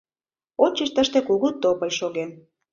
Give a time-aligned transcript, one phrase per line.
[0.63, 2.29] Ончыч тыште кугу тополь шоген.